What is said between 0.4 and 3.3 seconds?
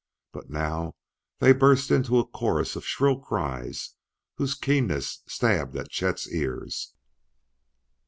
now they burst into a chorus of shrill